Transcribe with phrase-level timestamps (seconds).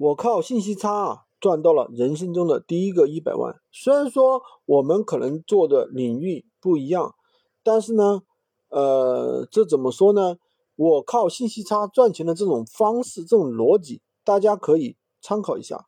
[0.00, 3.60] 我靠信息差啊赚到了人生中的第一个一百万。
[3.70, 7.14] 虽然说我们可能做的领域不一样，
[7.62, 8.22] 但是呢，
[8.70, 10.38] 呃，这怎么说呢？
[10.74, 15.84] 我靠信息差赚钱的这种方式、这种逻辑，大家可以参考一下。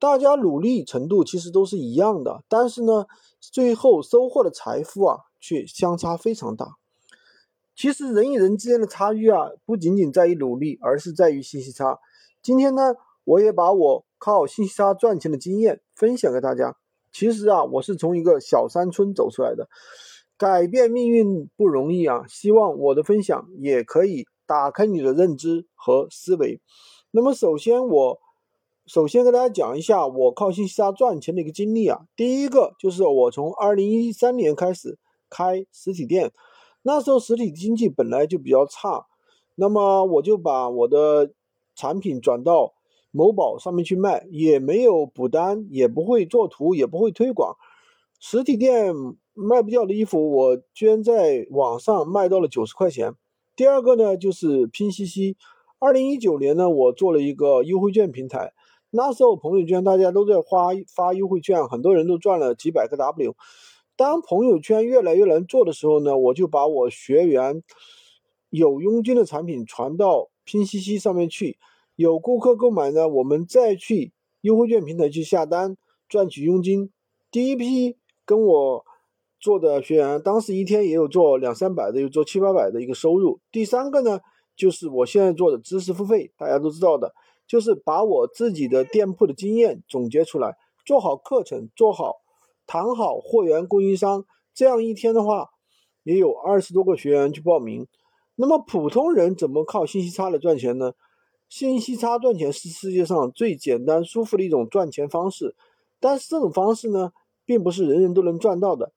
[0.00, 3.06] 大家努力程度其实都是一样的，但是呢，
[3.38, 6.74] 最后收获的财富啊却相差非常大。
[7.76, 12.00] 其实人与人之间的差距啊，不仅仅在于努力，而是在于信息差。
[12.42, 16.76] 今天呢，我也把我靠信息差赚钱的经验分享给大家。
[17.12, 19.68] 其实啊，我是从一个小山村走出来的，
[20.38, 22.24] 改变命运不容易啊。
[22.26, 26.60] 希望我的分享也可以打开你的认知和思维。
[27.10, 28.18] 那么，首先我
[28.86, 32.06] 首先跟大家讲一下我靠信息差赚钱的一个经历啊。
[32.16, 36.32] 第一个就是我从二零一三年开始开实体店，
[36.82, 39.06] 那时候实体经济本来就比较差，
[39.56, 41.30] 那么我就把我的
[41.76, 42.72] 产品转到
[43.12, 47.56] 某宝上面去卖，也没有补单，也不会做图，也不会推广。
[48.18, 48.92] 实体店
[49.34, 53.14] 卖不掉的衣服，我居然在网上卖到了九十块钱。
[53.54, 55.36] 第二个呢，就是拼夕夕。
[55.78, 58.52] 二零一九年呢，我做了一个优惠券平台，
[58.90, 63.36] 那时候朋友圈大家都在发发优惠券，很多人都赚了几百个 W。
[63.96, 67.62] 当朋友圈越来越难做的时候呢，我就把我学员
[68.50, 70.30] 有佣金的产品传到。
[70.44, 71.56] 拼夕夕上面去，
[71.96, 75.76] 有顾客购买呢，我们再去优惠券平台去下单
[76.08, 76.90] 赚取佣金。
[77.30, 78.84] 第一批跟我
[79.40, 83.40] 做的学员，当时一天也有做两三百的，有做七八百的一个收入。
[83.50, 84.20] 第三个呢，
[84.56, 87.12] 就是我现在做的知识付费，大家都知道的，
[87.46, 92.16] 就是把我自己的店铺的经验总结出来，做好课程，做好
[92.66, 95.48] 谈好货源供应商，这样一天的话，
[96.04, 97.86] 也有二十多个学员去报名。
[98.34, 100.92] 那么普通人怎么靠信息差来赚钱呢？
[101.52, 105.54] 信息差赚钱是世界上最简单、舒服的一种赚钱方式，
[106.00, 107.12] 但是这种方式呢，
[107.44, 108.94] 并不是人人都能赚到的。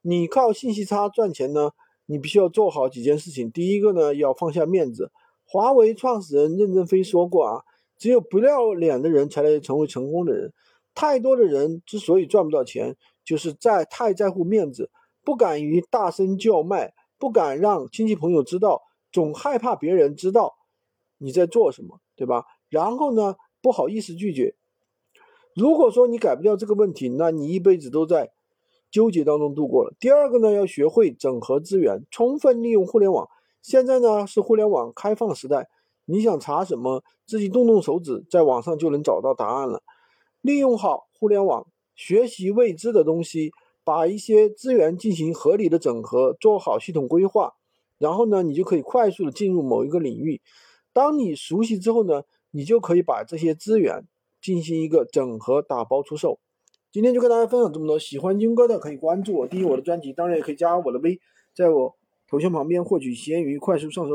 [0.00, 1.72] 你靠信息差赚钱呢，
[2.06, 3.50] 你必须要做好几件事情。
[3.50, 5.12] 第一个呢，要放下面子。
[5.44, 7.60] 华为创始人任正非说过啊，
[7.98, 10.54] 只有不要脸的人才能成为成功的人。
[10.94, 14.90] 太多的人之所以赚不到钱，就是在太在乎面子，
[15.22, 16.94] 不敢于大声叫卖。
[17.18, 18.80] 不敢让亲戚朋友知道，
[19.12, 20.54] 总害怕别人知道
[21.20, 22.44] 你在做什么，对吧？
[22.68, 24.54] 然后呢，不好意思拒绝。
[25.54, 28.32] 如果说你改不掉这个问题，那你一辈子都在
[28.90, 29.94] 纠结当中度过了。
[30.00, 33.28] 第二个呢，要学会整合资源，充分利用互联网。
[33.62, 35.68] 现在呢是互联网开放时代，
[36.06, 39.82] 你想查什么，自己动动手指，在网上就能找到答案了。
[40.40, 43.52] 利用好互联网，学习未知的东西。
[43.82, 47.54] 把一些资源进行合理的整合，做好系统规划，
[47.98, 50.40] 然后呢，你就可以快速的进入某一个领域。
[50.92, 54.04] 当你熟悉之后呢，你就可以把这些资源
[54.40, 56.40] 进行一个整合，打包出售。
[56.92, 61.20] 今天就跟大家分享这么多，喜欢军哥的可以关注我，订阅我的专辑，当然也可以加我的微，
[61.54, 61.96] 在我
[62.26, 64.08] 头像旁边获取闲鱼快速上手。